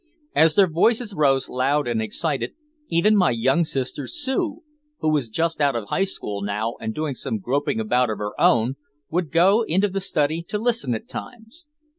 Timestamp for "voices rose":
0.65-1.47